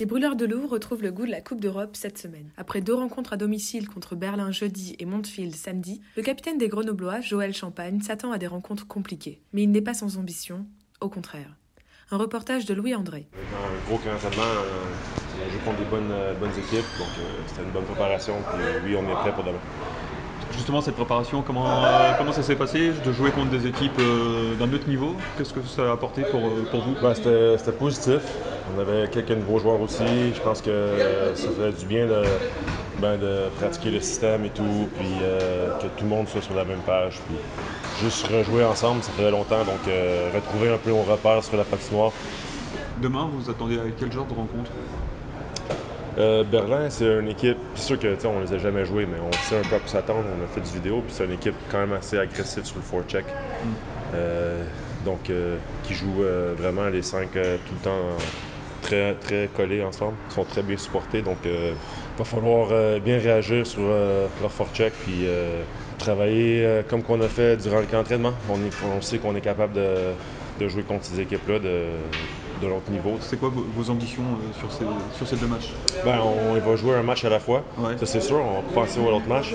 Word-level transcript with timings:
Les 0.00 0.06
brûleurs 0.06 0.34
de 0.34 0.46
loup 0.46 0.66
retrouvent 0.66 1.02
le 1.02 1.12
goût 1.12 1.26
de 1.26 1.30
la 1.30 1.42
Coupe 1.42 1.60
d'Europe 1.60 1.90
cette 1.92 2.16
semaine. 2.16 2.48
Après 2.56 2.80
deux 2.80 2.94
rencontres 2.94 3.34
à 3.34 3.36
domicile 3.36 3.86
contre 3.86 4.16
Berlin 4.16 4.50
jeudi 4.50 4.96
et 4.98 5.04
Montfield 5.04 5.54
samedi, 5.54 6.00
le 6.16 6.22
capitaine 6.22 6.56
des 6.56 6.68
Grenoblois, 6.68 7.20
Joël 7.20 7.52
Champagne, 7.52 8.00
s'attend 8.00 8.32
à 8.32 8.38
des 8.38 8.46
rencontres 8.46 8.86
compliquées. 8.86 9.42
Mais 9.52 9.64
il 9.64 9.70
n'est 9.70 9.82
pas 9.82 9.92
sans 9.92 10.16
ambition, 10.16 10.64
au 11.02 11.10
contraire. 11.10 11.54
Un 12.10 12.16
reportage 12.16 12.64
de 12.64 12.72
Louis 12.72 12.94
André. 12.94 13.28
Un 13.34 13.90
gros 13.90 13.98
camp 13.98 14.10
d'entraînement, 14.10 14.42
euh, 14.42 15.44
on 15.46 15.50
joue 15.52 15.58
contre 15.66 15.78
des 15.80 15.90
bonnes, 15.90 16.10
euh, 16.10 16.32
bonnes 16.32 16.48
équipes, 16.52 16.88
donc 16.98 17.08
euh, 17.18 17.42
c'était 17.46 17.62
une 17.62 17.70
bonne 17.70 17.84
préparation. 17.84 18.36
Puis 18.54 18.62
euh, 18.62 18.80
oui, 18.86 18.96
on 18.96 19.02
est 19.02 19.14
prêt 19.16 19.34
pour 19.34 19.44
demain. 19.44 19.58
Justement, 20.52 20.80
cette 20.80 20.96
préparation, 20.96 21.42
comment, 21.42 21.84
euh, 21.84 22.12
comment 22.18 22.32
ça 22.32 22.42
s'est 22.42 22.56
passé 22.56 22.92
de 23.04 23.12
jouer 23.12 23.30
contre 23.30 23.50
des 23.50 23.66
équipes 23.66 23.98
euh, 23.98 24.56
d'un 24.56 24.72
autre 24.72 24.88
niveau? 24.88 25.14
Qu'est-ce 25.36 25.52
que 25.52 25.62
ça 25.62 25.90
a 25.90 25.92
apporté 25.92 26.22
pour, 26.22 26.40
euh, 26.40 26.66
pour 26.70 26.80
vous? 26.82 26.94
Ben, 27.00 27.14
c'était 27.14 27.56
c'était 27.58 27.72
positif. 27.72 28.20
On 28.76 28.80
avait 28.80 29.08
quelques 29.08 29.30
nouveaux 29.30 29.58
joueurs 29.58 29.80
aussi. 29.80 30.32
Je 30.34 30.40
pense 30.42 30.62
que 30.62 31.32
ça 31.34 31.50
fait 31.50 31.72
du 31.78 31.86
bien 31.86 32.06
de, 32.06 32.22
ben, 33.00 33.16
de 33.16 33.48
pratiquer 33.58 33.90
le 33.90 34.00
système 34.00 34.44
et 34.44 34.50
tout, 34.50 34.88
puis 34.96 35.06
euh, 35.22 35.70
que 35.78 35.86
tout 35.86 36.04
le 36.04 36.10
monde 36.10 36.28
soit 36.28 36.42
sur 36.42 36.54
la 36.54 36.64
même 36.64 36.80
page. 36.86 37.18
Puis 37.26 37.36
juste 38.04 38.26
rejouer 38.26 38.64
ensemble, 38.64 39.02
ça 39.02 39.10
faisait 39.12 39.30
longtemps, 39.30 39.64
donc 39.64 39.88
euh, 39.88 40.30
retrouver 40.34 40.70
un 40.70 40.78
peu 40.78 40.90
nos 40.90 41.02
repères 41.02 41.42
sur 41.42 41.56
la 41.56 41.64
patinoire. 41.64 42.12
Demain, 43.02 43.28
vous 43.32 43.50
attendez 43.50 43.78
à 43.78 43.84
quel 43.98 44.12
genre 44.12 44.26
de 44.26 44.34
rencontre? 44.34 44.70
Euh, 46.18 46.44
Berlin, 46.44 46.90
c'est 46.90 47.06
une 47.06 47.28
équipe, 47.28 47.56
c'est 47.74 47.82
sûr 47.82 47.98
que 47.98 48.26
on 48.26 48.40
les 48.40 48.52
a 48.52 48.58
jamais 48.58 48.84
joués, 48.84 49.06
mais 49.06 49.18
on 49.20 49.32
sait 49.32 49.56
un 49.56 49.62
peu 49.62 49.76
à 49.76 49.78
quoi 49.78 49.88
s'attendre. 49.88 50.24
On 50.38 50.44
a 50.44 50.46
fait 50.46 50.60
du 50.60 50.72
vidéo, 50.72 51.00
puis 51.00 51.14
c'est 51.14 51.24
une 51.24 51.32
équipe 51.32 51.54
quand 51.70 51.78
même 51.78 51.92
assez 51.92 52.18
agressive 52.18 52.64
sur 52.64 52.76
le 52.76 52.82
forecheck. 52.82 53.24
Euh, 54.12 54.62
donc, 55.04 55.30
qui 55.82 55.94
joue 55.94 56.24
vraiment 56.58 56.88
les 56.88 57.00
cinq 57.02 57.30
tout 57.32 57.74
le 57.74 57.80
temps 57.82 58.18
très, 58.80 59.14
très 59.14 59.48
collés 59.54 59.82
ensemble. 59.82 60.14
Ils 60.30 60.34
sont 60.34 60.44
très 60.44 60.62
bien 60.62 60.76
supportés, 60.76 61.22
donc 61.22 61.38
il 61.44 61.74
va 62.18 62.24
falloir 62.24 62.68
euh, 62.70 62.98
bien 62.98 63.18
réagir 63.18 63.66
sur 63.66 63.82
euh, 63.82 64.26
leur 64.40 64.50
forecheck, 64.50 64.92
puis 65.04 65.26
euh, 65.26 65.62
travailler 65.98 66.64
euh, 66.64 66.82
comme 66.88 67.02
qu'on 67.02 67.20
a 67.20 67.28
fait 67.28 67.56
durant 67.56 67.80
le 67.80 67.86
camp 67.86 67.98
d'entraînement. 67.98 68.32
On, 68.48 69.00
sait 69.00 69.18
qu'on 69.18 69.36
est 69.36 69.40
capable 69.40 69.74
de, 69.74 70.12
de 70.58 70.68
jouer 70.68 70.82
contre 70.82 71.04
ces 71.04 71.20
équipes-là 71.20 71.58
de, 71.58 71.84
de 72.60 72.66
l'autre 72.66 72.90
niveau. 72.90 73.16
C'est 73.20 73.38
quoi 73.38 73.50
vos, 73.50 73.90
ambitions 73.90 74.22
euh, 74.22 74.58
sur, 74.58 74.72
ces, 74.72 74.84
sur 75.16 75.26
ces 75.26 75.36
deux 75.36 75.46
matchs? 75.46 75.72
Ben, 76.04 76.18
on, 76.20 76.58
va 76.58 76.76
jouer 76.76 76.96
un 76.96 77.02
match 77.02 77.24
à 77.24 77.30
la 77.30 77.40
fois. 77.40 77.62
Ouais. 77.78 77.96
Ça, 77.98 78.06
c'est 78.06 78.20
sûr. 78.20 78.36
On 78.36 78.60
va 78.60 78.82
penser 78.82 79.00
à 79.00 79.10
l'autre 79.10 79.28
match. 79.28 79.54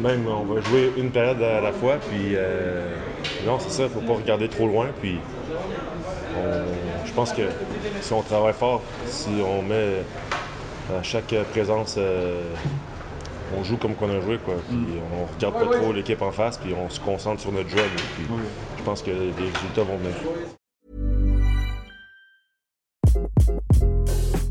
Même, 0.00 0.26
on 0.28 0.44
va 0.44 0.60
jouer 0.60 0.92
une 0.96 1.10
période 1.10 1.42
à 1.42 1.60
la 1.60 1.72
fois. 1.72 1.96
Puis, 1.96 2.34
euh, 2.34 2.94
non, 3.46 3.58
c'est 3.58 3.70
ça. 3.70 3.82
Il 3.84 3.96
ne 3.96 4.00
faut 4.00 4.12
pas 4.12 4.18
regarder 4.18 4.48
trop 4.48 4.66
loin. 4.66 4.86
Puis, 5.00 5.18
on- 6.38 7.06
je 7.06 7.12
pense 7.12 7.32
que 7.32 7.42
si 8.00 8.12
on 8.12 8.22
travaille 8.22 8.52
fort, 8.52 8.82
si 9.06 9.30
on 9.44 9.62
met 9.62 10.02
à 10.96 11.02
chaque 11.02 11.34
présence, 11.52 11.96
euh, 11.98 12.42
on 13.58 13.64
joue 13.64 13.76
comme 13.76 13.94
qu'on 13.94 14.10
a 14.10 14.20
joué. 14.20 14.38
Quoi. 14.38 14.54
Puis, 14.68 14.78
on 15.12 15.26
regarde 15.34 15.68
pas 15.68 15.76
trop 15.78 15.92
l'équipe 15.92 16.20
en 16.22 16.30
face. 16.32 16.58
Puis, 16.58 16.74
on 16.74 16.88
se 16.90 17.00
concentre 17.00 17.40
sur 17.40 17.52
notre. 17.52 17.68
Puis, 17.68 17.78
Oui. 18.30 18.42
je 18.78 18.82
pense 18.82 19.02
que 19.02 19.10
les 19.10 19.30
résultats 19.32 19.82
vont 19.82 19.96
venir. 19.96 20.14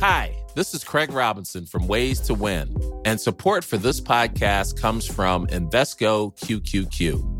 Hi, 0.00 0.30
this 0.56 0.72
is 0.74 0.82
Craig 0.82 1.12
Robinson 1.12 1.66
from 1.66 1.86
Ways 1.86 2.20
to 2.26 2.34
Win, 2.34 2.74
and 3.04 3.20
support 3.20 3.64
for 3.64 3.76
this 3.76 4.00
podcast 4.00 4.80
comes 4.80 5.06
from 5.06 5.46
Invesco 5.48 6.32
QQQ. 6.40 7.39